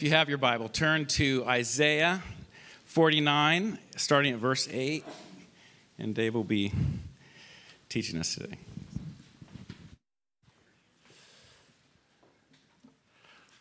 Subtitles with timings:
[0.00, 2.22] If you have your Bible, turn to Isaiah
[2.86, 5.04] 49, starting at verse 8,
[5.98, 6.72] and Dave will be
[7.90, 8.56] teaching us today.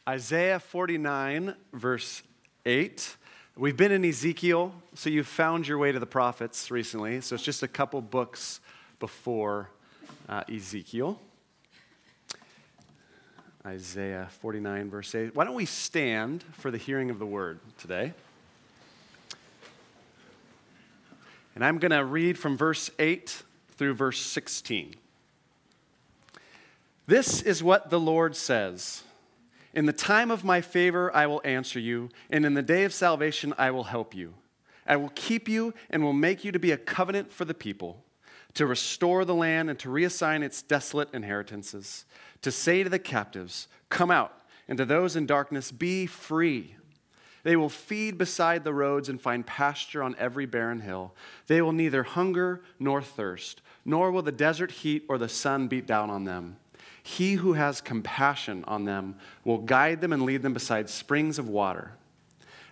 [0.07, 2.23] Isaiah 49, verse
[2.65, 3.17] 8.
[3.57, 7.19] We've been in Ezekiel, so you've found your way to the prophets recently.
[7.19, 8.61] So it's just a couple books
[9.01, 9.71] before
[10.29, 11.19] uh, Ezekiel.
[13.65, 15.35] Isaiah 49, verse 8.
[15.35, 18.13] Why don't we stand for the hearing of the word today?
[21.55, 24.95] And I'm going to read from verse 8 through verse 16.
[27.05, 29.03] This is what the Lord says
[29.73, 32.93] In the time of my favor, I will answer you, and in the day of
[32.93, 34.35] salvation, I will help you.
[34.87, 38.05] I will keep you and will make you to be a covenant for the people,
[38.53, 42.05] to restore the land and to reassign its desolate inheritances
[42.41, 44.33] to say to the captives, Come out,
[44.67, 46.75] and to those in darkness, Be free.
[47.43, 51.13] They will feed beside the roads and find pasture on every barren hill.
[51.47, 55.87] They will neither hunger nor thirst, nor will the desert heat or the sun beat
[55.87, 56.57] down on them.
[57.01, 61.47] He who has compassion on them will guide them and lead them beside springs of
[61.47, 61.93] water.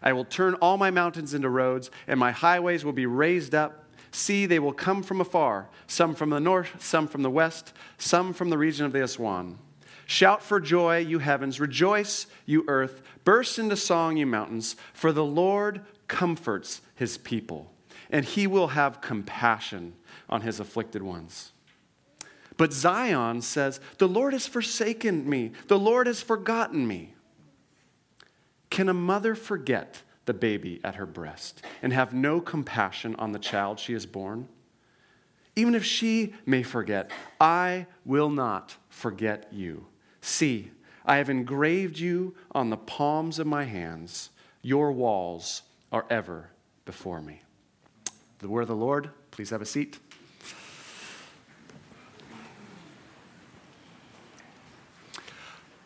[0.02, 3.86] I will turn all my mountains into roads, and my highways will be raised up.
[4.18, 8.34] See, they will come from afar, some from the north, some from the west, some
[8.34, 9.60] from the region of the Aswan.
[10.08, 11.60] Shout for joy, you heavens.
[11.60, 13.04] Rejoice, you earth.
[13.24, 14.76] Burst into song, you mountains.
[14.92, 17.72] For the Lord comforts his people,
[18.10, 19.94] and he will have compassion
[20.28, 21.52] on his afflicted ones.
[22.58, 27.14] But Zion says, The Lord has forsaken me, the Lord has forgotten me.
[28.72, 33.40] Can a mother forget the baby at her breast and have no compassion on the
[33.40, 34.48] child she has borne?
[35.56, 37.10] Even if she may forget,
[37.42, 39.88] I will not forget you.
[40.22, 40.70] See,
[41.04, 44.30] I have engraved you on the palms of my hands.
[44.62, 46.52] Your walls are ever
[46.86, 47.42] before me.
[48.40, 49.98] The word of the Lord, please have a seat.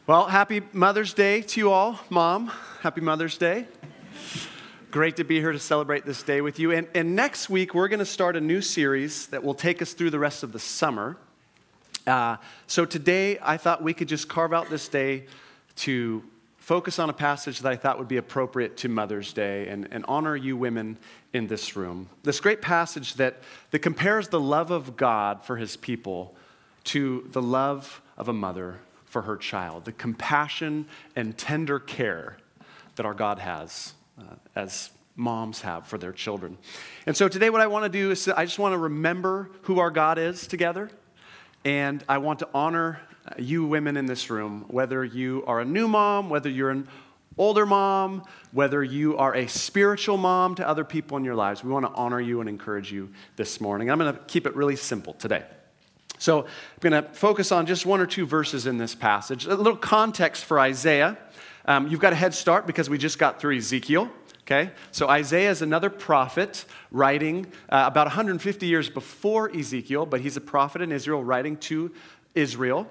[0.07, 2.51] Well, happy Mother's Day to you all, Mom.
[2.81, 3.67] Happy Mother's Day.
[4.91, 6.73] Great to be here to celebrate this day with you.
[6.73, 9.93] And, and next week, we're going to start a new series that will take us
[9.93, 11.15] through the rest of the summer.
[12.05, 12.35] Uh,
[12.67, 15.27] so today, I thought we could just carve out this day
[15.77, 16.21] to
[16.57, 20.03] focus on a passage that I thought would be appropriate to Mother's Day and, and
[20.09, 20.97] honor you women
[21.31, 22.09] in this room.
[22.23, 23.37] This great passage that,
[23.69, 26.35] that compares the love of God for his people
[26.85, 30.85] to the love of a mother for her child, the compassion
[31.15, 32.35] and tender care
[32.97, 36.57] that our God has uh, as moms have for their children.
[37.05, 39.79] And so today, what I want to do is I just want to remember who
[39.79, 40.89] our God is together.
[41.63, 43.01] And I want to honor
[43.37, 46.87] you women in this room, whether you are a new mom, whether you're an
[47.37, 51.63] older mom, whether you are a spiritual mom to other people in your lives.
[51.63, 53.89] We want to honor you and encourage you this morning.
[53.89, 55.43] I'm going to keep it really simple today.
[56.17, 56.47] So I'm
[56.81, 59.45] going to focus on just one or two verses in this passage.
[59.45, 61.17] A little context for Isaiah.
[61.65, 64.09] Um, you've got a head start because we just got through Ezekiel.
[64.41, 64.71] Okay?
[64.91, 70.41] So Isaiah is another prophet writing uh, about 150 years before Ezekiel, but he's a
[70.41, 71.91] prophet in Israel writing to
[72.35, 72.89] Israel.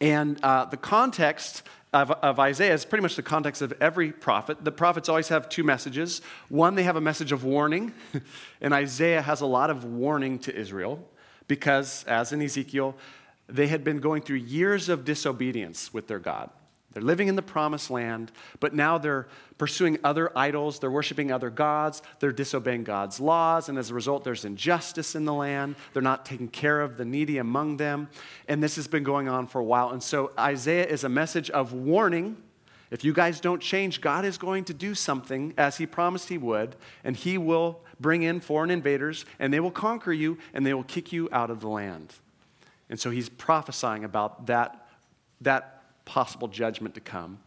[0.00, 1.62] And uh, the context
[1.92, 4.64] of, of, Isaiah is pretty much the context of every prophet.
[4.64, 6.22] The prophets always have two messages.
[6.48, 7.94] One, they have a message of warning,
[8.60, 11.08] and Isaiah has a lot of warning to Israel
[11.46, 12.96] because, as in Ezekiel,
[13.48, 16.50] they had been going through years of disobedience with their God.
[16.94, 19.26] They're living in the promised land, but now they're
[19.58, 20.78] pursuing other idols.
[20.78, 22.02] They're worshiping other gods.
[22.20, 23.68] They're disobeying God's laws.
[23.68, 25.74] And as a result, there's injustice in the land.
[25.92, 28.08] They're not taking care of the needy among them.
[28.48, 29.90] And this has been going on for a while.
[29.90, 32.36] And so Isaiah is a message of warning.
[32.90, 36.38] If you guys don't change, God is going to do something as He promised He
[36.38, 40.74] would, and He will bring in foreign invaders, and they will conquer you, and they
[40.74, 42.14] will kick you out of the land.
[42.88, 44.86] And so He's prophesying about that,
[45.40, 45.73] that
[46.04, 47.38] possible judgment to come.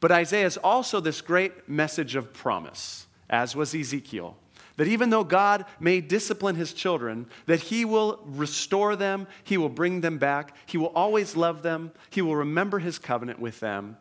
[0.00, 4.36] But Isaiah is also this great message of promise, as was Ezekiel.
[4.76, 9.68] That even though God may discipline his children, that he will restore them, he will
[9.68, 13.96] bring them back, he will always love them, he will remember his covenant with them,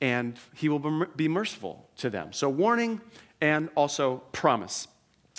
[0.00, 2.32] and he will be merciful to them.
[2.32, 3.00] So, warning
[3.40, 4.86] and also promise.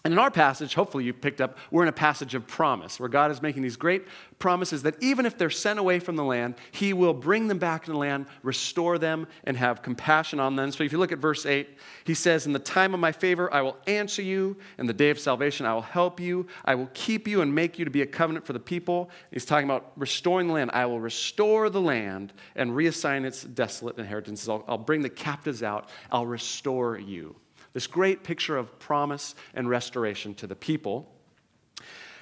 [0.06, 3.08] And in our passage, hopefully you picked up, we're in a passage of promise where
[3.08, 4.06] God is making these great
[4.38, 7.86] promises that even if they're sent away from the land, He will bring them back
[7.86, 10.74] to the land, restore them, and have compassion on them.
[10.74, 11.70] So if you look at verse 8,
[12.04, 14.58] He says, In the time of my favor, I will answer you.
[14.78, 16.48] In the day of salvation, I will help you.
[16.66, 19.10] I will keep you and make you to be a covenant for the people.
[19.32, 20.72] He's talking about restoring the land.
[20.74, 24.50] I will restore the land and reassign its desolate inheritances.
[24.50, 25.88] I'll, I'll bring the captives out.
[26.12, 27.38] I'll restore you.
[27.74, 31.12] This great picture of promise and restoration to the people.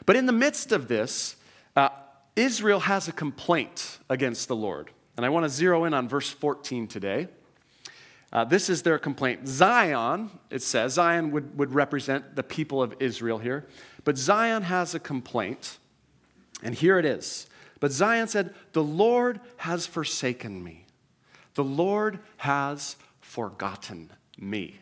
[0.06, 1.36] But in the midst of this,
[1.75, 1.89] uh,
[2.36, 4.92] Israel has a complaint against the Lord.
[5.18, 7.27] And I want to zero in on verse 14 today.
[8.33, 9.45] Uh, this is their complaint.
[9.45, 13.68] Zion, it says, Zion would, would represent the people of Israel here.
[14.06, 15.80] But Zion has a complaint.
[16.63, 17.48] And here it is.
[17.81, 20.86] But Zion said, The Lord has forsaken me.
[21.56, 24.80] The Lord has forgotten me.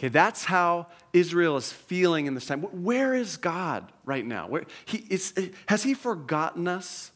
[0.00, 2.62] Okay, that's how Israel is feeling in this time.
[2.62, 4.48] Where is God right now?
[4.48, 7.12] Where, he, is, eh, has He forgotten us?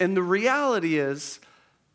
[0.00, 1.38] And the reality is,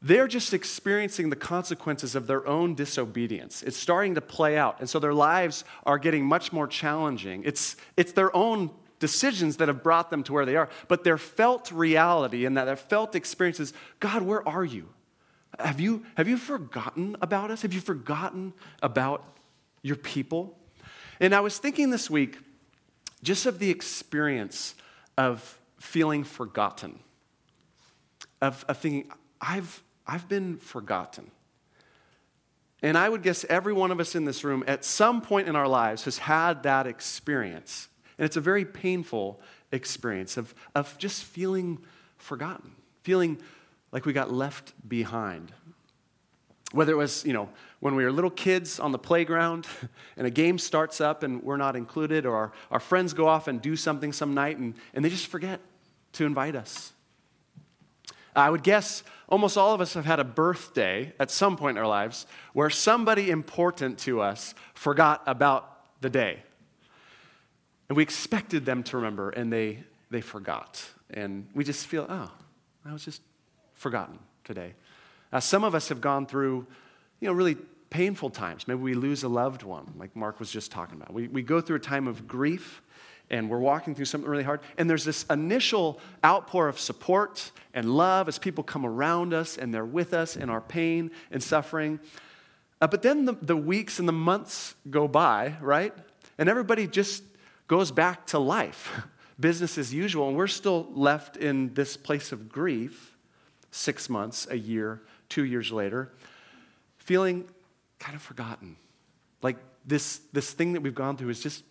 [0.01, 3.62] they're just experiencing the consequences of their own disobedience.
[3.62, 4.80] It's starting to play out.
[4.80, 7.44] And so their lives are getting much more challenging.
[7.44, 8.69] It's, it's their own
[9.00, 10.69] decisions that have brought them to where they are.
[10.88, 14.88] But their felt reality and that their felt experiences God, where are you?
[15.59, 17.63] Have you, have you forgotten about us?
[17.63, 19.32] Have you forgotten about
[19.83, 20.57] your people.
[21.19, 22.39] And I was thinking this week
[23.21, 24.74] just of the experience
[25.18, 27.00] of feeling forgotten,
[28.41, 31.30] of, of thinking, I've, I've been forgotten.
[32.81, 35.56] And I would guess every one of us in this room at some point in
[35.56, 37.88] our lives has had that experience.
[38.18, 39.39] And it's a very painful
[39.71, 41.80] experience of, of just feeling
[42.18, 42.71] forgotten,
[43.03, 43.39] feeling
[43.91, 45.53] like we got left behind.
[46.74, 47.50] Whether it was, you know,
[47.83, 49.68] when we were little kids on the playground
[50.18, 53.50] and a game starts up and we're not included, or our, our friends go off
[53.50, 55.59] and do something some night and, and they just forget
[56.13, 56.94] to invite us.
[58.33, 61.83] I would guess almost all of us have had a birthday at some point in
[61.83, 66.41] our lives where somebody important to us forgot about the day.
[67.89, 70.81] And we expected them to remember and they, they forgot.
[71.09, 72.31] And we just feel, oh,
[72.85, 73.21] I was just
[73.74, 74.74] forgotten today.
[75.33, 76.65] Uh, some of us have gone through,
[77.19, 77.57] you know, really
[77.94, 78.68] painful times.
[78.68, 81.13] Maybe we lose a loved one, like Mark was just talking about.
[81.13, 82.81] We, we go through a time of grief
[83.30, 84.62] and we're walking through something really hard.
[84.80, 89.72] And there's this initial outpour of support and love as people come around us and
[89.72, 92.00] they're with us in our pain and suffering.
[92.81, 95.94] Uh, but then the, the weeks and the months go by, right?
[96.40, 97.24] And everybody just
[97.68, 98.92] goes back to life,
[99.40, 100.30] business as usual.
[100.30, 103.16] And we're still left in this place of grief
[103.69, 106.12] six months, a year, two years later,
[106.98, 107.45] feeling
[108.03, 108.75] kind of forgotten.
[109.41, 109.55] Like
[109.85, 111.63] this, this thing that we've gone through is just,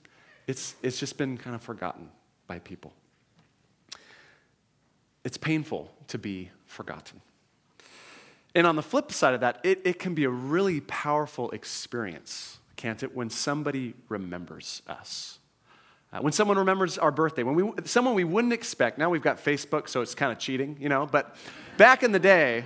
[0.46, 2.08] it's, it's just been kind of forgotten
[2.46, 2.92] by people.
[5.24, 7.20] It's painful to be forgotten.
[8.54, 12.58] And on the flip side of that, it, it can be a really powerful experience,
[12.76, 15.38] can't it, when somebody remembers us.
[16.12, 19.42] Uh, when someone remembers our birthday, when we, someone we wouldn't expect, now we've got
[19.42, 21.36] Facebook, so it's kind of cheating, you know, but
[21.76, 22.64] back in the day,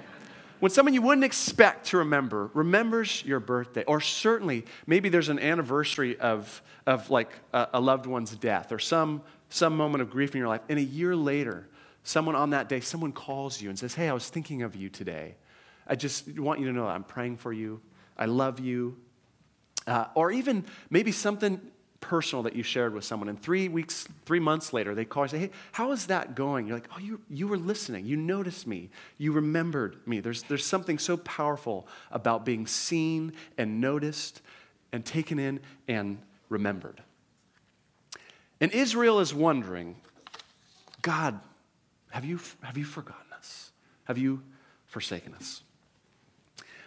[0.61, 5.38] when someone you wouldn't expect to remember remembers your birthday, or certainly maybe there's an
[5.38, 10.35] anniversary of, of like a, a loved one's death or some, some moment of grief
[10.35, 11.69] in your life, and a year later,
[12.03, 14.88] someone on that day, someone calls you and says, Hey, I was thinking of you
[14.88, 15.35] today.
[15.87, 17.81] I just want you to know I'm praying for you.
[18.17, 18.97] I love you.
[19.87, 21.61] Uh, or even maybe something
[22.06, 23.29] personal that you shared with someone.
[23.29, 26.67] And three weeks, three months later, they call and say, Hey, how is that going?
[26.67, 28.06] You're like, Oh, you, you were listening.
[28.06, 28.91] You noticed me.
[29.19, 30.20] You remembered me.
[30.20, 34.41] There's, there's something so powerful about being seen and noticed
[34.93, 37.03] and taken in and remembered.
[38.60, 39.96] And Israel is wondering,
[41.03, 41.41] God,
[42.10, 43.72] have you, have you forgotten us?
[44.05, 44.43] Have you
[44.86, 45.63] forsaken us?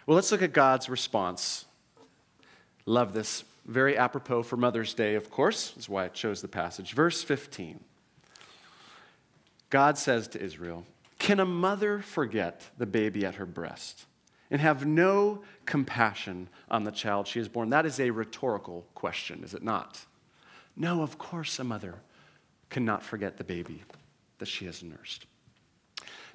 [0.06, 1.66] Well, let's look at God's response.
[2.86, 6.92] Love this very apropos for Mother's Day, of course, is why I chose the passage.
[6.92, 7.80] Verse 15
[9.68, 10.84] God says to Israel,
[11.18, 14.06] Can a mother forget the baby at her breast
[14.50, 17.70] and have no compassion on the child she has borne?
[17.70, 20.04] That is a rhetorical question, is it not?
[20.76, 21.96] No, of course, a mother
[22.68, 23.82] cannot forget the baby
[24.38, 25.26] that she has nursed.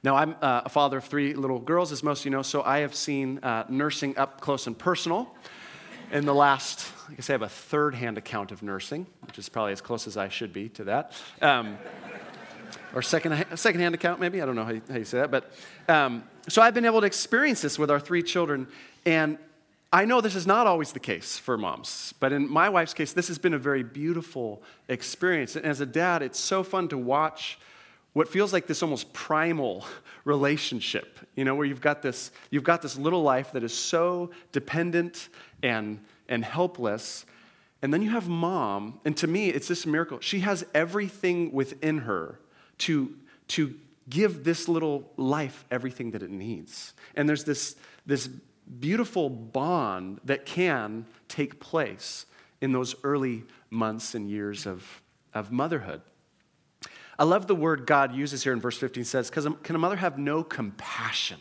[0.04, 2.62] Now, I'm uh, a father of three little girls, as most of you know, so
[2.62, 5.36] I have seen uh, nursing up close and personal
[6.12, 9.50] in the last, I guess I have a third hand account of nursing, which is
[9.50, 11.14] probably as close as I should be to that.
[11.42, 11.78] Um,
[12.94, 14.42] or second, second hand account, maybe.
[14.42, 15.32] I don't know how you, how you say that.
[15.32, 15.52] But
[15.88, 18.68] um, so I've been able to experience this with our three children.
[19.06, 19.38] And
[19.92, 23.14] I know this is not always the case for moms, but in my wife's case,
[23.14, 25.56] this has been a very beautiful experience.
[25.56, 27.60] And as a dad, it's so fun to watch
[28.14, 29.86] what feels like this almost primal
[30.24, 34.32] relationship, you know, where you've got this, you've got this little life that is so
[34.54, 35.28] dependent
[35.64, 37.26] and, and helpless.
[37.82, 40.20] And then you have mom, and to me, it's this miracle.
[40.20, 42.40] She has everything within her
[42.80, 43.16] to,
[43.50, 43.76] to
[44.10, 46.94] give this little life everything that it needs.
[47.16, 48.28] And there's this, this
[48.80, 52.26] beautiful bond that can take place
[52.62, 55.02] in those early months and years of,
[55.34, 56.02] of motherhood.
[57.18, 60.18] I love the word God uses here in verse 15 says, can a mother have
[60.18, 61.40] no compassion?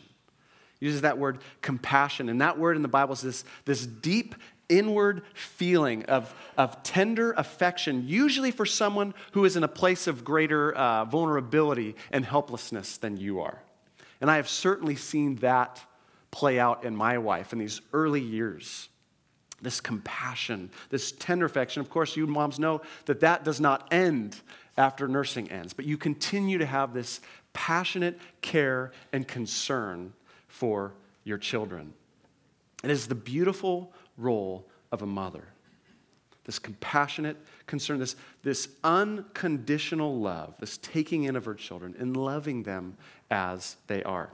[0.79, 2.29] Uses that word compassion.
[2.29, 4.35] And that word in the Bible is this, this deep
[4.69, 10.23] inward feeling of, of tender affection, usually for someone who is in a place of
[10.23, 13.61] greater uh, vulnerability and helplessness than you are.
[14.21, 15.81] And I have certainly seen that
[16.31, 18.89] play out in my wife in these early years.
[19.61, 21.79] This compassion, this tender affection.
[21.81, 24.39] Of course, you moms know that that does not end
[24.77, 27.21] after nursing ends, but you continue to have this
[27.53, 30.11] passionate care and concern
[30.55, 30.93] for
[31.25, 31.93] your children.
[32.81, 35.43] It is the beautiful role of a mother.
[36.45, 37.35] This compassionate
[37.67, 42.95] concern, this, this unconditional love, this taking in of her children and loving them
[43.29, 44.29] as they are.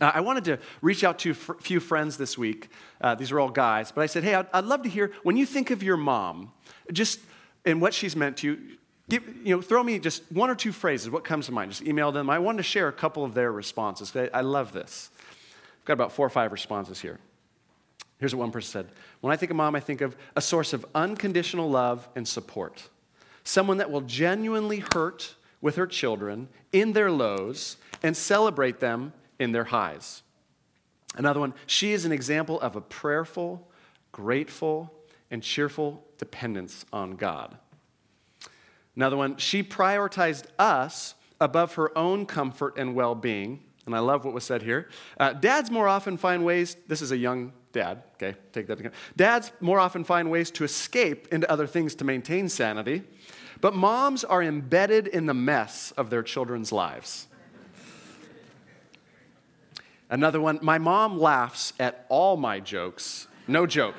[0.00, 2.70] Uh, I wanted to reach out to a few friends this week.
[3.00, 5.36] Uh, these are all guys, but I said, hey, I'd, I'd love to hear when
[5.36, 6.52] you think of your mom,
[6.90, 7.20] just
[7.66, 8.58] and what she's meant to you,
[9.06, 11.10] Give, you know, throw me just one or two phrases.
[11.10, 11.70] What comes to mind?
[11.72, 12.30] Just email them.
[12.30, 14.16] I wanted to share a couple of their responses.
[14.16, 15.10] I, I love this.
[15.84, 17.20] I've got about four or five responses here.
[18.18, 18.86] Here's what one person said
[19.20, 22.88] When I think of mom, I think of a source of unconditional love and support.
[23.44, 29.52] Someone that will genuinely hurt with her children in their lows and celebrate them in
[29.52, 30.22] their highs.
[31.16, 33.68] Another one, she is an example of a prayerful,
[34.10, 34.90] grateful,
[35.30, 37.58] and cheerful dependence on God.
[38.96, 43.60] Another one, she prioritized us above her own comfort and well being.
[43.86, 44.88] And I love what was said here.
[45.18, 48.92] Uh, dads more often find ways, this is a young dad, okay, take that again.
[49.16, 53.02] Dads more often find ways to escape into other things to maintain sanity,
[53.60, 57.26] but moms are embedded in the mess of their children's lives.
[60.08, 63.26] Another one, my mom laughs at all my jokes.
[63.48, 63.96] No joke.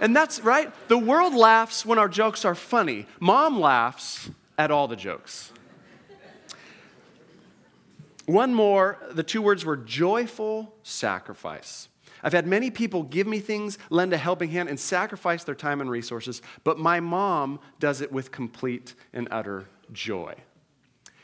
[0.00, 0.72] And that's right.
[0.88, 3.06] The world laughs when our jokes are funny.
[3.20, 5.52] Mom laughs at all the jokes.
[8.26, 11.88] One more, the two words were joyful sacrifice.
[12.22, 15.80] I've had many people give me things, lend a helping hand, and sacrifice their time
[15.80, 20.34] and resources, but my mom does it with complete and utter joy.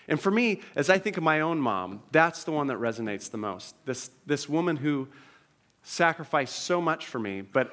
[0.07, 3.31] And for me, as I think of my own mom, that's the one that resonates
[3.31, 3.75] the most.
[3.85, 5.09] This, this woman who
[5.83, 7.73] sacrificed so much for me, but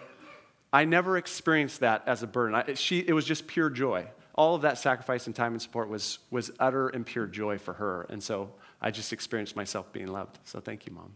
[0.72, 2.56] I never experienced that as a burden.
[2.56, 4.08] I, she, it was just pure joy.
[4.40, 7.74] All of that sacrifice and time and support was, was utter and pure joy for
[7.74, 8.08] her.
[8.10, 10.40] And so I just experienced myself being loved.
[10.46, 11.12] So thank you, Mom.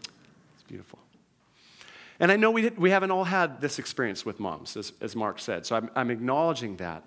[0.00, 0.98] It's beautiful.
[2.20, 5.38] And I know we, we haven't all had this experience with moms, as, as Mark
[5.38, 5.64] said.
[5.64, 7.02] So I'm, I'm acknowledging that.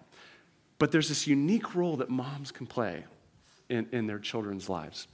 [0.79, 3.03] But there's this unique role that moms can play
[3.69, 5.07] in, in their children's lives.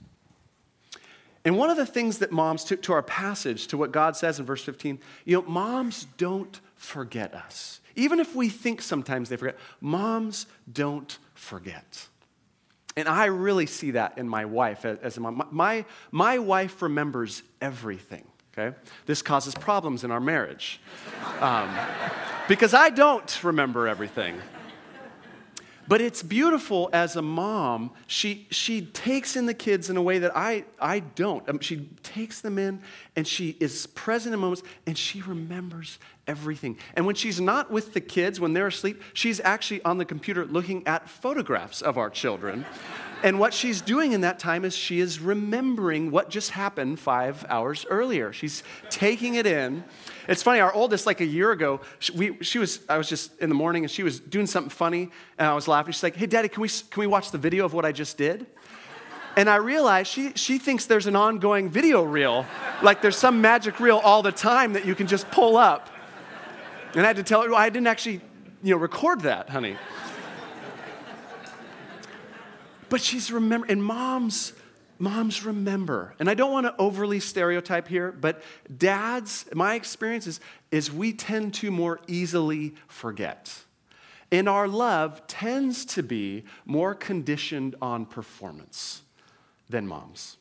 [1.44, 4.40] And one of the things that moms, took to our passage, to what God says
[4.40, 7.80] in verse 15, you know, moms don't forget us.
[7.96, 12.08] Even if we think sometimes they forget, moms don't forget.
[12.96, 15.48] And I really see that in my wife as a mom.
[15.50, 18.24] My, my wife remembers everything,
[18.56, 18.76] okay?
[19.06, 20.80] This causes problems in our marriage
[21.40, 21.76] um,
[22.46, 24.36] because I don't remember everything.
[25.86, 27.90] But it's beautiful as a mom.
[28.06, 31.46] She, she takes in the kids in a way that I, I don't.
[31.48, 32.80] Um, she takes them in
[33.16, 36.78] and she is present in moments and she remembers everything.
[36.94, 40.46] And when she's not with the kids, when they're asleep, she's actually on the computer
[40.46, 42.64] looking at photographs of our children.
[43.24, 47.44] And what she's doing in that time is she is remembering what just happened five
[47.48, 48.32] hours earlier.
[48.32, 49.82] She's taking it in
[50.26, 53.38] it's funny, our oldest, like a year ago, she, we, she was, I was just
[53.40, 55.92] in the morning and she was doing something funny and I was laughing.
[55.92, 58.16] She's like, hey, daddy, can we, can we watch the video of what I just
[58.16, 58.46] did?
[59.36, 62.46] And I realized she, she thinks there's an ongoing video reel,
[62.82, 65.90] like there's some magic reel all the time that you can just pull up.
[66.94, 68.20] And I had to tell her, well, I didn't actually,
[68.62, 69.76] you know, record that, honey.
[72.94, 74.52] But she's remembering, and moms,
[75.00, 78.40] Moms remember, and I don't want to overly stereotype here, but
[78.78, 80.38] dads, my experience is,
[80.70, 83.52] is we tend to more easily forget.
[84.30, 89.02] And our love tends to be more conditioned on performance
[89.68, 90.36] than moms.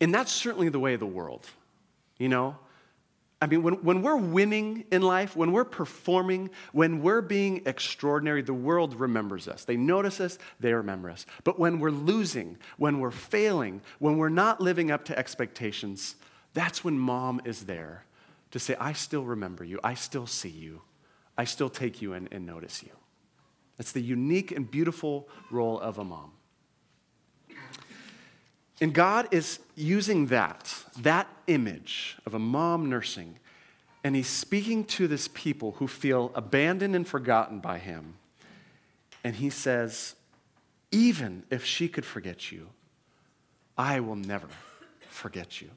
[0.00, 1.46] And that's certainly the way of the world.
[2.16, 2.56] You know,
[3.42, 8.40] I mean, when, when we're winning in life, when we're performing, when we're being extraordinary,
[8.40, 9.64] the world remembers us.
[9.64, 11.26] They notice us, they remember us.
[11.42, 16.14] But when we're losing, when we're failing, when we're not living up to expectations,
[16.54, 18.04] that's when mom is there
[18.52, 20.82] to say, I still remember you, I still see you,
[21.36, 22.92] I still take you in and notice you.
[23.76, 26.30] That's the unique and beautiful role of a mom.
[28.82, 33.38] And God is using that, that image of a mom nursing,
[34.02, 38.14] and He's speaking to this people who feel abandoned and forgotten by Him.
[39.22, 40.16] And He says,
[40.90, 42.70] Even if she could forget you,
[43.78, 44.48] I will never
[45.08, 45.70] forget you.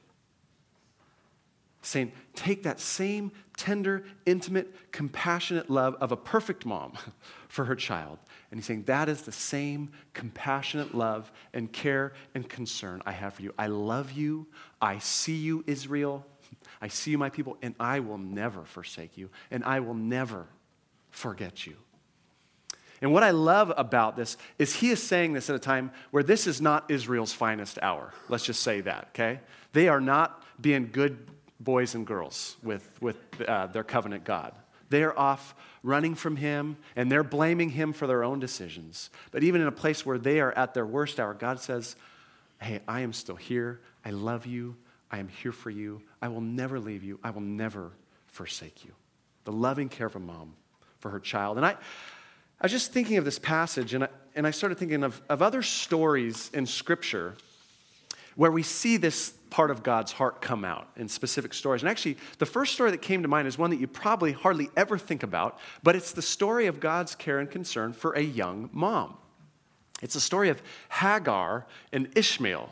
[1.86, 6.94] Saying, take that same tender, intimate, compassionate love of a perfect mom
[7.48, 8.18] for her child
[8.50, 13.34] and he's saying, That is the same compassionate love and care and concern I have
[13.34, 13.52] for you.
[13.58, 14.46] I love you.
[14.80, 16.26] I see you, Israel.
[16.80, 20.46] I see you, my people, and I will never forsake you, and I will never
[21.10, 21.76] forget you.
[23.02, 26.22] And what I love about this is he is saying this at a time where
[26.22, 28.14] this is not Israel's finest hour.
[28.28, 29.40] Let's just say that, okay?
[29.74, 34.52] They are not being good boys and girls with, with uh, their covenant God.
[34.88, 39.10] They are off running from Him and they're blaming Him for their own decisions.
[39.30, 41.96] But even in a place where they are at their worst hour, God says,
[42.60, 43.80] Hey, I am still here.
[44.04, 44.76] I love you.
[45.10, 46.02] I am here for you.
[46.22, 47.18] I will never leave you.
[47.22, 47.92] I will never
[48.26, 48.92] forsake you.
[49.44, 50.54] The loving care of a mom
[51.00, 51.58] for her child.
[51.58, 55.04] And I, I was just thinking of this passage and I, and I started thinking
[55.04, 57.34] of, of other stories in Scripture
[58.34, 61.80] where we see this part of God's heart come out in specific stories.
[61.80, 64.68] And actually, the first story that came to mind is one that you probably hardly
[64.76, 68.68] ever think about, but it's the story of God's care and concern for a young
[68.74, 69.16] mom.
[70.02, 70.60] It's a story of
[70.90, 72.70] Hagar and Ishmael.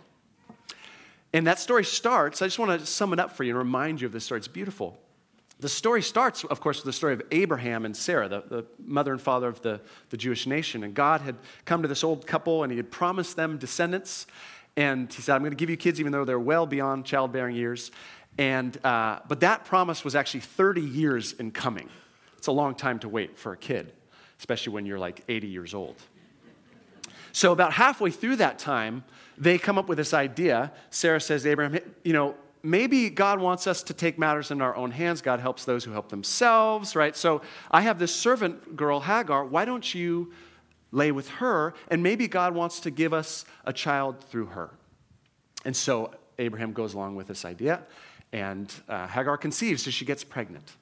[1.33, 4.03] And that story starts, I just want to sum it up for you and remind
[4.03, 4.41] you of this story.
[4.41, 4.99] It's beautiful.
[5.61, 9.13] The story starts, of course, with the story of Abraham and Sarah, the, the mother
[9.13, 10.85] and father of the, the Jewish nation.
[10.85, 14.27] And God had come to this old couple and he had promised them descendants.
[14.77, 17.55] And he said, I'm going to give you kids even though they're well beyond childbearing
[17.55, 17.91] years.
[18.39, 21.89] And, uh, but that promise was actually 30 years in coming.
[22.37, 23.93] It's a long time to wait for a kid,
[24.39, 25.97] especially when you're like 80 years old.
[27.33, 29.03] So, about halfway through that time,
[29.37, 30.73] they come up with this idea.
[30.91, 34.77] Sarah says, to Abraham, you know, maybe God wants us to take matters in our
[34.77, 35.21] own hands.
[35.21, 37.17] God helps those who help themselves, right?
[37.17, 39.45] So, I have this servant girl, Hagar.
[39.45, 40.33] Why don't you
[40.95, 44.71] lay with her, and maybe God wants to give us a child through her.
[45.65, 47.83] And so Abraham goes along with this idea,
[48.33, 50.77] and uh, Hagar conceives, so she gets pregnant.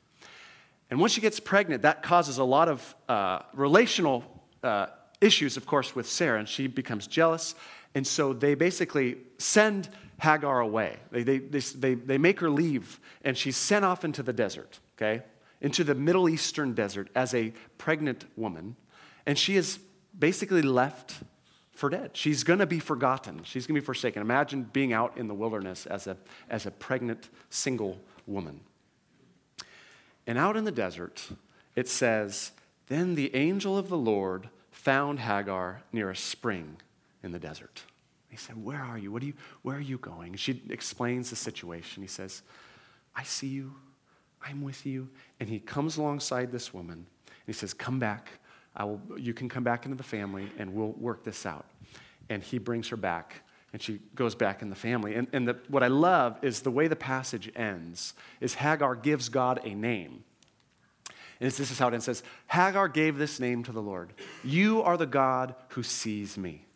[0.91, 4.25] And once she gets pregnant, that causes a lot of uh, relational
[4.63, 4.87] uh,
[5.21, 7.55] issues, of course, with Sarah, and she becomes jealous.
[7.95, 9.89] And so they basically send
[10.21, 10.99] Hagar away.
[11.11, 15.23] They, they, they, they make her leave, and she's sent off into the desert, okay?
[15.61, 18.77] Into the Middle Eastern desert as a pregnant woman.
[19.27, 19.79] And she is
[20.19, 21.23] basically left
[21.73, 22.11] for dead.
[22.15, 23.43] She's going to be forgotten.
[23.45, 24.23] She's going to be forsaken.
[24.23, 26.17] Imagine being out in the wilderness as a,
[26.49, 28.61] as a pregnant single woman.
[30.27, 31.31] And out in the desert,
[31.75, 32.53] it says,
[32.89, 36.77] Then the angel of the Lord found Hagar near a spring
[37.23, 37.83] in the desert.
[38.29, 39.11] He said, Where are you?
[39.13, 40.37] What are you where are you going?
[40.37, 42.03] She explains the situation.
[42.03, 42.43] He says,
[43.15, 43.75] I see you.
[44.47, 45.09] I'm with you.
[45.39, 47.07] And he comes alongside this woman.
[47.27, 48.29] And he says, Come back.
[48.75, 51.67] I will, you can come back into the family and we'll work this out.
[52.29, 55.15] And he brings her back and she goes back in the family.
[55.15, 59.29] And, and the, what I love is the way the passage ends is Hagar gives
[59.29, 60.25] God a name.
[61.41, 62.05] And this is how it ends.
[62.07, 64.13] It says, Hagar gave this name to the Lord.
[64.45, 66.67] You are the God who sees me.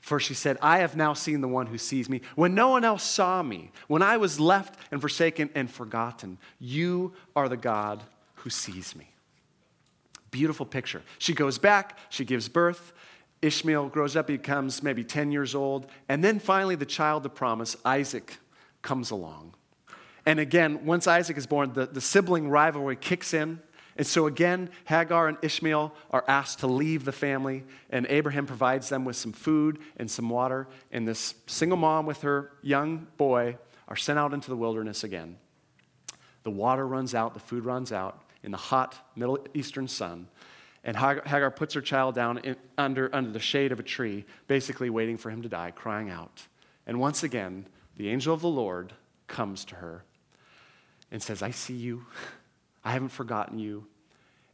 [0.00, 2.20] For she said, I have now seen the one who sees me.
[2.36, 7.12] When no one else saw me, when I was left and forsaken and forgotten, you
[7.34, 8.04] are the God
[8.36, 9.08] who sees me.
[10.30, 11.02] Beautiful picture.
[11.18, 12.92] She goes back, she gives birth.
[13.42, 15.86] Ishmael grows up, he becomes maybe 10 years old.
[16.08, 18.38] And then finally, the child of promise, Isaac,
[18.82, 19.54] comes along.
[20.24, 23.60] And again, once Isaac is born, the, the sibling rivalry kicks in.
[23.96, 28.88] And so again, Hagar and Ishmael are asked to leave the family, and Abraham provides
[28.88, 30.68] them with some food and some water.
[30.90, 33.56] And this single mom with her young boy
[33.88, 35.38] are sent out into the wilderness again.
[36.42, 40.28] The water runs out, the food runs out in the hot Middle Eastern sun.
[40.84, 44.88] And Hagar puts her child down in, under, under the shade of a tree, basically
[44.88, 46.46] waiting for him to die, crying out.
[46.86, 48.92] And once again, the angel of the Lord
[49.26, 50.04] comes to her
[51.10, 52.06] and says, I see you.
[52.84, 53.84] I haven't forgotten you.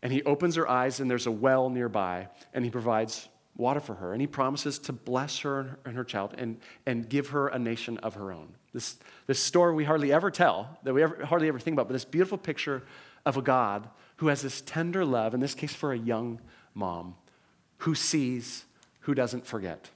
[0.02, 3.28] And he opens her eyes, and there's a well nearby, and he provides
[3.58, 4.12] water for her.
[4.12, 7.98] And he promises to bless her and her child and, and give her a nation
[7.98, 8.48] of her own.
[8.72, 11.92] This, this story we hardly ever tell, that we ever, hardly ever think about, but
[11.92, 12.82] this beautiful picture
[13.24, 16.40] of a God who has this tender love, in this case for a young
[16.74, 17.16] mom,
[17.78, 18.64] who sees,
[19.00, 19.90] who doesn't forget.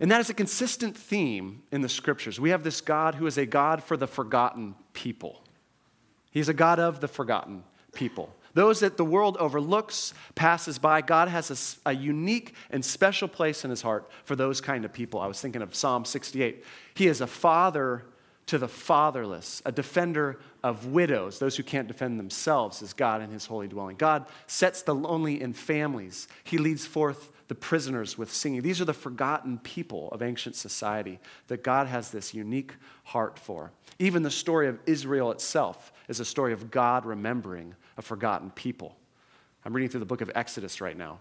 [0.00, 2.40] And that is a consistent theme in the scriptures.
[2.40, 5.42] We have this God who is a God for the forgotten people.
[6.30, 8.34] He's a God of the forgotten people.
[8.54, 13.64] Those that the world overlooks, passes by, God has a, a, unique and special place
[13.64, 15.20] in his heart for those kind of people.
[15.20, 16.64] I was thinking of Psalm 68.
[16.94, 18.04] He is a father
[18.46, 23.30] to the fatherless, a defender of widows, those who can't defend themselves, is God in
[23.30, 23.96] his holy dwelling.
[23.96, 26.28] God sets the lonely in families.
[26.44, 28.62] He leads forth the prisoners with singing.
[28.62, 33.72] These are the forgotten people of ancient society that God has this unique heart for.
[33.98, 38.96] Even the story of Israel itself is a story of God remembering a forgotten people.
[39.64, 41.18] I'm reading through the book of Exodus right now.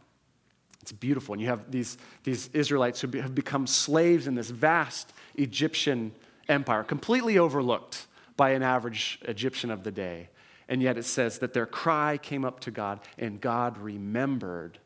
[0.81, 1.33] It's beautiful.
[1.33, 6.13] And you have these, these Israelites who have become slaves in this vast Egyptian
[6.47, 10.29] empire, completely overlooked by an average Egyptian of the day.
[10.67, 14.79] And yet it says that their cry came up to God, and God remembered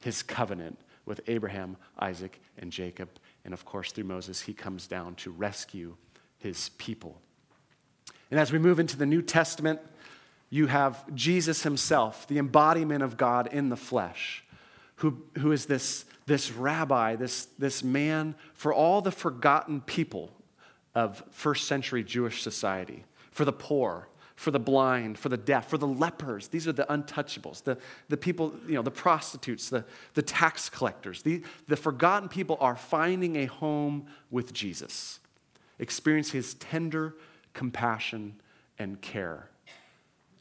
[0.00, 3.08] his covenant with Abraham, Isaac, and Jacob.
[3.44, 5.96] And of course, through Moses, he comes down to rescue
[6.38, 7.20] his people.
[8.30, 9.80] And as we move into the New Testament,
[10.50, 14.44] you have Jesus himself, the embodiment of God in the flesh,
[14.96, 20.30] who, who is this, this rabbi, this, this man for all the forgotten people
[20.94, 25.78] of first century Jewish society, for the poor, for the blind, for the deaf, for
[25.78, 26.48] the lepers.
[26.48, 27.78] These are the untouchables, the,
[28.08, 31.22] the people, you know, the prostitutes, the, the tax collectors.
[31.22, 35.20] The, the forgotten people are finding a home with Jesus,
[35.78, 37.14] experiencing his tender
[37.52, 38.34] compassion
[38.78, 39.48] and care,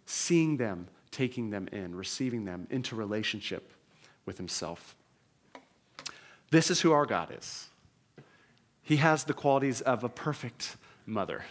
[0.06, 3.72] seeing them, taking them in, receiving them into relationship
[4.26, 4.96] with himself.
[6.50, 7.68] This is who our God is.
[8.84, 11.44] He has the qualities of a perfect mother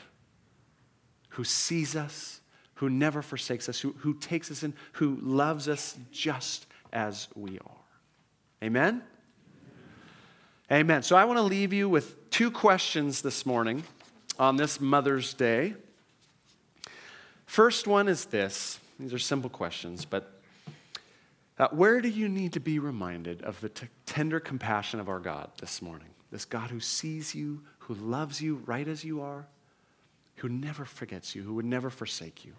[1.30, 2.40] who sees us,
[2.74, 7.58] who never forsakes us, who, who takes us in, who loves us just as we
[7.58, 7.76] are.
[8.62, 9.02] Amen?
[10.70, 11.02] Amen.
[11.02, 13.82] So I want to leave you with two questions this morning
[14.38, 15.74] on this Mother's Day.
[17.46, 20.40] First one is this these are simple questions, but
[21.58, 25.18] uh, where do you need to be reminded of the t- tender compassion of our
[25.18, 26.11] God this morning?
[26.32, 29.46] This God who sees you, who loves you right as you are,
[30.36, 32.54] who never forgets you, who would never forsake you.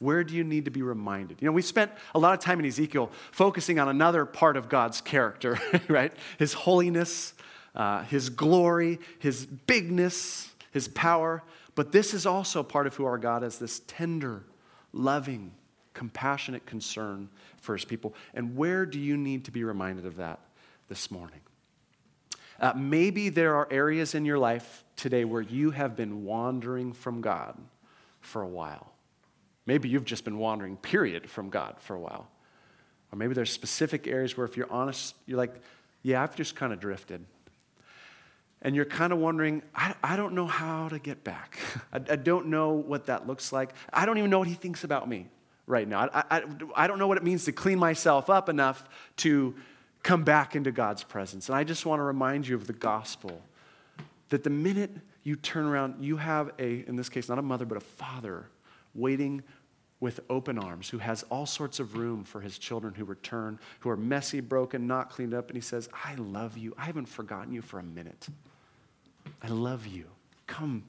[0.00, 1.40] Where do you need to be reminded?
[1.40, 4.68] You know, we spent a lot of time in Ezekiel focusing on another part of
[4.68, 5.56] God's character,
[5.88, 6.12] right?
[6.40, 7.34] His holiness,
[7.76, 11.44] uh, His glory, His bigness, His power.
[11.76, 14.42] But this is also part of who our God is this tender,
[14.92, 15.52] loving,
[15.94, 17.28] compassionate concern
[17.60, 18.14] for His people.
[18.34, 20.40] And where do you need to be reminded of that
[20.88, 21.40] this morning?
[22.62, 27.20] Uh, maybe there are areas in your life today where you have been wandering from
[27.20, 27.58] God
[28.20, 28.92] for a while.
[29.66, 32.28] Maybe you've just been wandering, period, from God for a while.
[33.12, 35.54] Or maybe there's specific areas where, if you're honest, you're like,
[36.02, 37.24] yeah, I've just kind of drifted.
[38.62, 41.58] And you're kind of wondering, I, I don't know how to get back.
[41.92, 43.74] I, I, don't know what that looks like.
[43.92, 45.26] I don't even know what he thinks about me
[45.66, 46.08] right now.
[46.14, 46.42] I, I,
[46.76, 49.56] I don't know what it means to clean myself up enough to
[50.02, 51.48] come back into God's presence.
[51.48, 53.40] And I just want to remind you of the gospel
[54.30, 54.90] that the minute
[55.22, 58.46] you turn around, you have a, in this case, not a mother, but a father
[58.94, 59.42] waiting
[60.00, 63.88] with open arms who has all sorts of room for his children who return, who
[63.88, 65.48] are messy, broken, not cleaned up.
[65.48, 66.74] And he says, I love you.
[66.76, 68.26] I haven't forgotten you for a minute.
[69.40, 70.06] I love you.
[70.48, 70.82] Come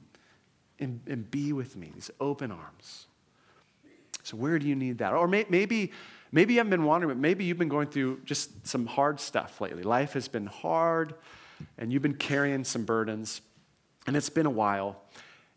[0.80, 1.92] and, and be with me.
[1.94, 3.06] These open arms.
[4.26, 5.12] So, where do you need that?
[5.12, 5.92] Or may, maybe
[6.34, 9.60] Maybe you haven't been wandering, but maybe you've been going through just some hard stuff
[9.60, 9.84] lately.
[9.84, 11.14] Life has been hard,
[11.78, 13.40] and you've been carrying some burdens,
[14.08, 15.00] and it's been a while.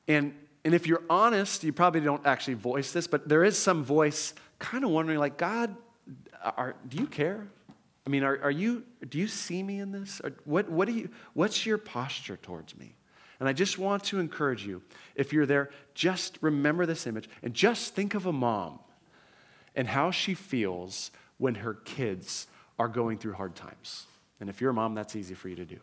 [0.07, 3.83] And, and if you're honest, you probably don't actually voice this, but there is some
[3.83, 5.75] voice kind of wondering, like, God,
[6.43, 7.47] are, do you care?
[8.05, 10.21] I mean, are, are you, do you see me in this?
[10.23, 12.93] Or what, what do you, what's your posture towards me?
[13.39, 14.81] And I just want to encourage you,
[15.15, 18.79] if you're there, just remember this image and just think of a mom
[19.75, 22.47] and how she feels when her kids
[22.79, 24.07] are going through hard times.
[24.39, 25.79] And if you're a mom, that's easy for you to do.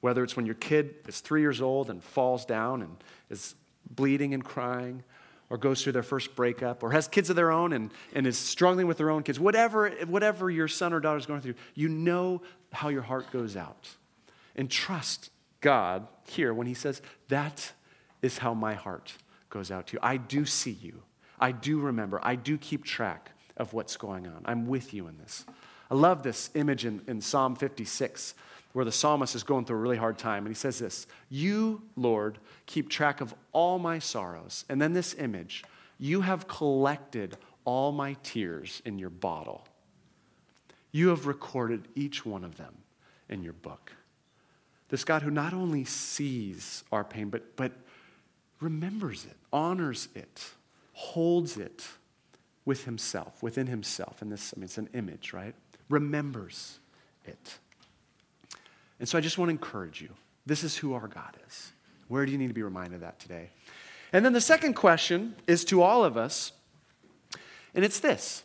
[0.00, 2.96] Whether it's when your kid is three years old and falls down and
[3.28, 3.54] is
[3.90, 5.02] bleeding and crying,
[5.50, 8.38] or goes through their first breakup, or has kids of their own and, and is
[8.38, 11.88] struggling with their own kids, whatever, whatever your son or daughter is going through, you
[11.88, 12.40] know
[12.72, 13.88] how your heart goes out.
[14.54, 17.72] And trust God here when He says, That
[18.22, 19.12] is how my heart
[19.48, 19.98] goes out to you.
[20.02, 21.02] I do see you.
[21.38, 24.42] I do remember, I do keep track of what's going on.
[24.44, 25.44] I'm with you in this.
[25.90, 28.34] I love this image in, in Psalm 56
[28.72, 30.46] where the psalmist is going through a really hard time.
[30.46, 34.64] And he says this You, Lord, keep track of all my sorrows.
[34.68, 35.64] And then this image
[35.98, 39.66] you have collected all my tears in your bottle.
[40.92, 42.74] You have recorded each one of them
[43.28, 43.92] in your book.
[44.90, 47.72] This God who not only sees our pain, but, but
[48.60, 50.50] remembers it, honors it,
[50.92, 51.86] holds it
[52.64, 54.20] with himself, within himself.
[54.20, 55.54] And this, I mean, it's an image, right?
[55.88, 56.78] Remembers
[57.24, 57.58] it.
[58.98, 60.10] And so I just want to encourage you.
[60.44, 61.72] This is who our God is.
[62.08, 63.50] Where do you need to be reminded of that today?
[64.12, 66.52] And then the second question is to all of us,
[67.74, 68.42] and it's this.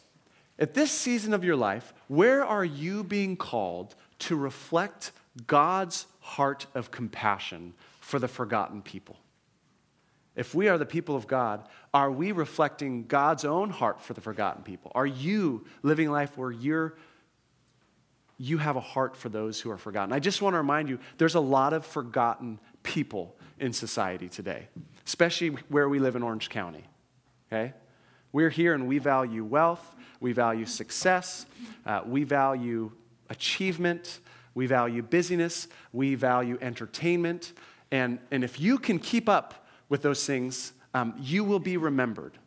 [0.59, 5.11] At this season of your life, where are you being called to reflect
[5.47, 9.17] God's heart of compassion for the forgotten people?
[10.35, 14.21] If we are the people of God, are we reflecting God's own heart for the
[14.21, 14.91] forgotten people?
[14.95, 16.95] Are you living life where you're
[18.37, 20.11] you have a heart for those who are forgotten.
[20.11, 24.67] I just want to remind you there's a lot of forgotten people in society today,
[25.05, 26.83] especially where we live in Orange County.
[27.47, 27.73] Okay?
[28.33, 31.45] We're here and we value wealth, we value success,
[31.85, 32.91] uh, we value
[33.29, 34.19] achievement,
[34.55, 37.53] we value busyness, we value entertainment.
[37.91, 42.39] And, and if you can keep up with those things, um, you will be remembered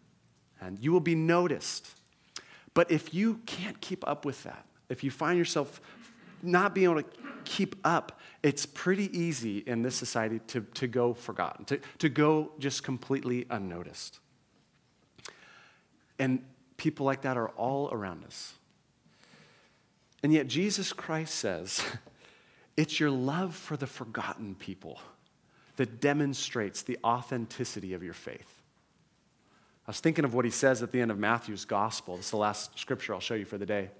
[0.61, 1.87] and you will be noticed.
[2.75, 5.81] But if you can't keep up with that, if you find yourself
[6.42, 7.09] not being able to
[7.44, 12.53] keep up, it's pretty easy in this society to, to go forgotten, to, to go
[12.59, 14.21] just completely unnoticed.
[16.18, 16.42] And
[16.77, 18.55] people like that are all around us.
[20.22, 21.83] And yet, Jesus Christ says,
[22.76, 25.00] it's your love for the forgotten people
[25.76, 28.62] that demonstrates the authenticity of your faith.
[29.87, 32.16] I was thinking of what he says at the end of Matthew's gospel.
[32.16, 33.90] This is the last scripture I'll show you for the day.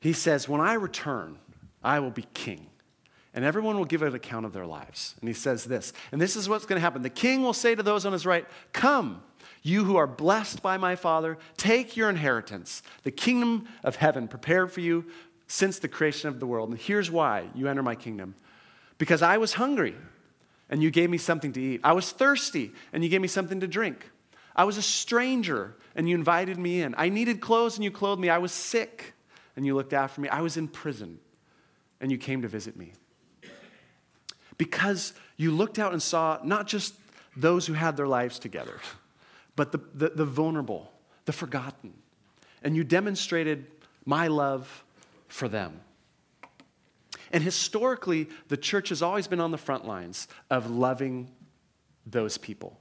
[0.00, 1.38] He says, When I return,
[1.82, 2.66] I will be king,
[3.34, 5.14] and everyone will give an account of their lives.
[5.20, 7.02] And he says this, and this is what's going to happen.
[7.02, 9.22] The king will say to those on his right, Come,
[9.62, 14.72] you who are blessed by my Father, take your inheritance, the kingdom of heaven prepared
[14.72, 15.04] for you
[15.46, 16.70] since the creation of the world.
[16.70, 18.34] And here's why you enter my kingdom
[18.98, 19.94] because I was hungry,
[20.68, 21.80] and you gave me something to eat.
[21.84, 24.10] I was thirsty, and you gave me something to drink.
[24.56, 26.96] I was a stranger, and you invited me in.
[26.98, 28.28] I needed clothes, and you clothed me.
[28.28, 29.14] I was sick
[29.58, 30.28] and you looked after me.
[30.28, 31.18] I was in prison
[32.00, 32.92] and you came to visit me.
[34.56, 36.94] Because you looked out and saw not just
[37.36, 38.78] those who had their lives together,
[39.58, 40.88] but the, the, the vulnerable,
[41.24, 41.92] the forgotten.
[42.62, 43.66] And you demonstrated
[44.04, 44.84] my love
[45.26, 45.80] for them.
[47.32, 51.32] And historically, the church has always been on the front lines of loving
[52.06, 52.78] those people,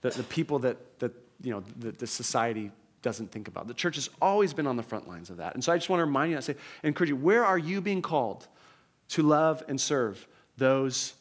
[0.00, 3.68] the, the people that, that you know, the, the society doesn't think about.
[3.68, 5.54] The church has always been on the front lines of that.
[5.54, 7.80] And so I just want to remind you, I say, encourage you, where are you
[7.80, 8.48] being called
[9.10, 10.26] to love and serve
[10.58, 11.14] those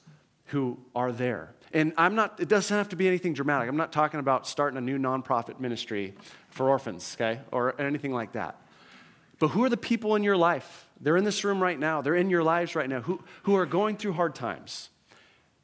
[0.45, 1.53] who are there?
[1.73, 3.69] And I'm not, it doesn't have to be anything dramatic.
[3.69, 6.15] I'm not talking about starting a new nonprofit ministry
[6.49, 8.59] for orphans, okay, or anything like that.
[9.37, 10.87] But who are the people in your life?
[10.99, 13.65] They're in this room right now, they're in your lives right now, who, who are
[13.65, 14.89] going through hard times.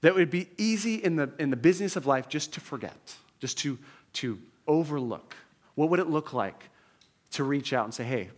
[0.02, 3.58] That would be easy in the, in the business of life just to forget, just
[3.60, 3.78] to,
[4.14, 5.36] to overlook.
[5.74, 6.70] What would it look like
[7.32, 8.30] to reach out and say, hey,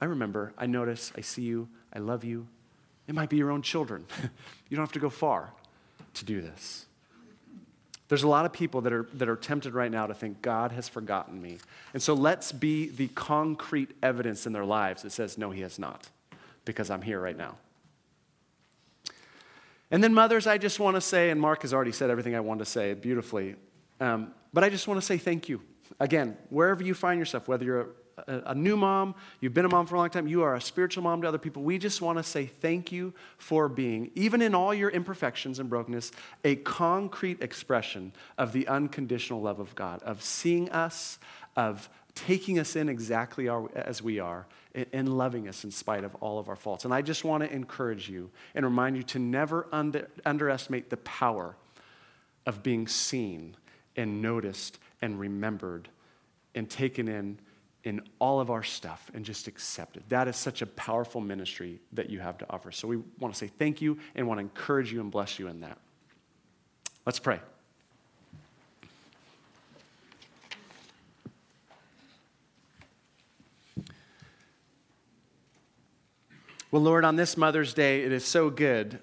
[0.00, 2.46] I remember, I notice, I see you, I love you?
[3.08, 4.06] It might be your own children.
[4.68, 5.52] you don't have to go far
[6.14, 6.86] to do this.
[8.12, 10.70] There's a lot of people that are, that are tempted right now to think God
[10.72, 11.56] has forgotten me.
[11.94, 15.78] And so let's be the concrete evidence in their lives that says, no, he has
[15.78, 16.10] not,
[16.66, 17.56] because I'm here right now.
[19.90, 22.40] And then, mothers, I just want to say, and Mark has already said everything I
[22.40, 23.56] want to say beautifully,
[23.98, 25.62] um, but I just want to say thank you.
[25.98, 29.86] Again, wherever you find yourself, whether you're a, a, new mom, you've been a mom
[29.86, 32.18] for a long time, you are a spiritual mom to other people, we just want
[32.18, 36.12] to say thank you for being, even in all your imperfections and brokenness,
[36.44, 41.18] a concrete expression of the unconditional love of God, of seeing us,
[41.56, 44.46] of taking us in exactly as we are,
[44.92, 46.84] and loving us in spite of all of our faults.
[46.84, 50.96] And I just want to encourage you and remind you to never under, underestimate the
[50.98, 51.56] power
[52.46, 53.56] of being seen
[53.96, 55.88] and noticed and remembered
[56.54, 57.38] and taken in
[57.84, 60.08] in all of our stuff and just accept it.
[60.08, 62.70] That is such a powerful ministry that you have to offer.
[62.70, 65.48] So we want to say thank you and want to encourage you and bless you
[65.48, 65.78] in that.
[67.04, 67.40] Let's pray.
[76.70, 78.98] Well, Lord, on this Mother's Day, it is so good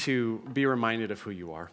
[0.00, 1.70] to be reminded of who you are.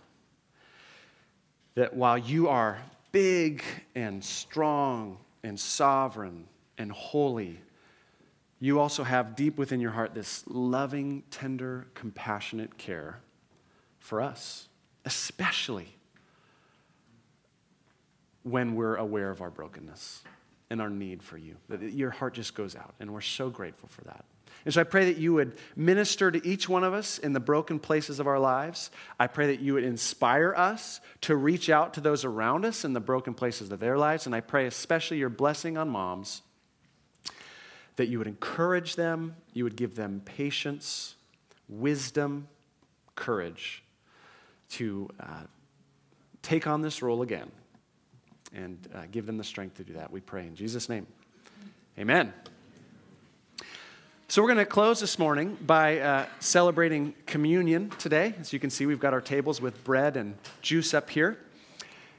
[1.76, 2.80] That while you are
[3.12, 3.62] big
[3.94, 7.60] and strong and sovereign and holy,
[8.60, 13.20] you also have deep within your heart this loving, tender, compassionate care
[14.00, 14.70] for us,
[15.06, 15.98] especially
[18.44, 20.24] when we're aware of our brokenness
[20.70, 21.58] and our need for you.
[21.82, 24.26] Your heart just goes out, and we're so grateful for that.
[24.66, 27.40] And so I pray that you would minister to each one of us in the
[27.40, 28.92] broken places of our lives.
[29.20, 32.94] I pray that you would inspire us to reach out to those around us in
[32.94, 34.26] the broken places of their lives.
[34.26, 36.42] And I pray especially your blessing on moms,
[37.98, 41.16] that you would encourage them, you would give them patience,
[41.68, 42.48] wisdom,
[43.16, 43.84] courage
[44.70, 45.44] to uh,
[46.42, 47.52] take on this role again
[48.54, 50.12] and uh, give them the strength to do that.
[50.12, 51.06] We pray in Jesus' name.
[51.98, 52.34] Amen.
[54.34, 58.34] So, we're going to close this morning by uh, celebrating communion today.
[58.40, 61.38] As you can see, we've got our tables with bread and juice up here.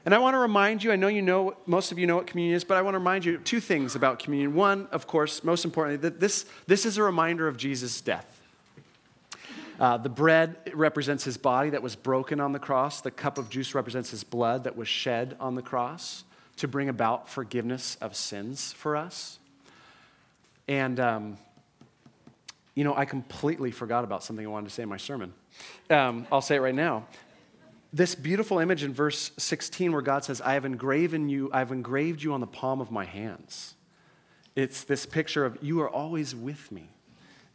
[0.05, 2.25] And I want to remind you, I know you know, most of you know what
[2.25, 4.53] communion is, but I want to remind you two things about communion.
[4.55, 8.41] One, of course, most importantly, that this, this is a reminder of Jesus' death.
[9.77, 13.01] Uh, the bread represents his body that was broken on the cross.
[13.01, 16.23] The cup of juice represents his blood that was shed on the cross
[16.55, 19.37] to bring about forgiveness of sins for us.
[20.69, 21.37] And um,
[22.75, 25.33] you know, I completely forgot about something I wanted to say in my sermon.
[25.89, 27.07] Um, I'll say it right now.
[27.93, 32.21] This beautiful image in verse 16 where God says, I have engraven you, I've engraved
[32.21, 33.75] you on the palm of my hands.
[34.55, 36.89] It's this picture of you are always with me.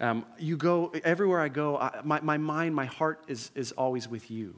[0.00, 4.08] Um, you go, everywhere I go, I, my, my mind, my heart is, is always
[4.08, 4.54] with you.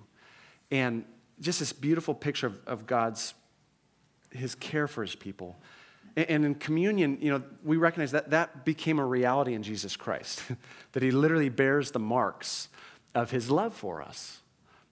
[0.70, 1.04] And
[1.40, 3.34] just this beautiful picture of, of God's,
[4.30, 5.56] his care for his people.
[6.16, 10.42] And in communion, you know, we recognize that that became a reality in Jesus Christ,
[10.92, 12.68] that he literally bears the marks
[13.14, 14.40] of his love for us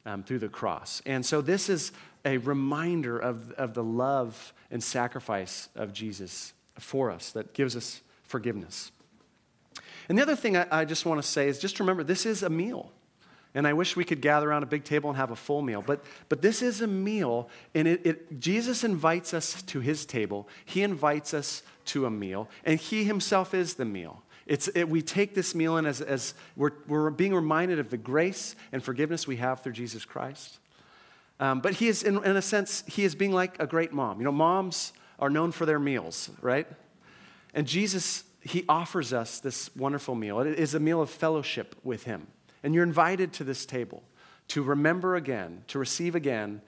[0.06, 1.02] um, through the cross.
[1.04, 1.92] And so this is
[2.24, 8.00] a reminder of, of the love and sacrifice of Jesus for us that gives us
[8.22, 8.90] forgiveness.
[10.09, 12.42] And the other thing I, I just want to say is just remember this is
[12.42, 12.92] a meal.
[13.54, 15.82] And I wish we could gather around a big table and have a full meal.
[15.84, 20.48] But, but this is a meal, and it, it, Jesus invites us to his table.
[20.64, 24.22] He invites us to a meal, and he himself is the meal.
[24.46, 27.96] It's, it, we take this meal in as, as we're, we're being reminded of the
[27.96, 30.58] grace and forgiveness we have through Jesus Christ.
[31.38, 34.18] Um, but he is, in, in a sense, he is being like a great mom.
[34.18, 36.66] You know, moms are known for their meals, right?
[37.54, 40.40] And Jesus, he offers us this wonderful meal.
[40.40, 42.26] It is a meal of fellowship with him.
[42.62, 44.02] And you're invited to this table
[44.48, 46.60] to remember again, to receive again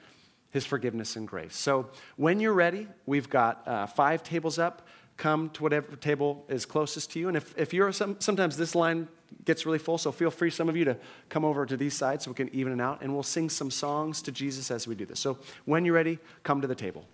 [0.51, 1.57] his forgiveness and grace.
[1.57, 4.87] So when you're ready, we've got uh, five tables up.
[5.17, 7.29] Come to whatever table is closest to you.
[7.29, 9.09] And if, if you're some, sometimes this line
[9.45, 10.97] gets really full, so feel free, some of you, to
[11.29, 13.03] come over to these sides so we can even it out.
[13.03, 15.21] And we'll sing some songs to Jesus as we do this.
[15.21, 17.05] So when you're ready, come to the table.